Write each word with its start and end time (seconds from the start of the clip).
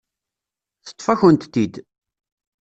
Teṭṭef-akent-t-id. 0.85 1.75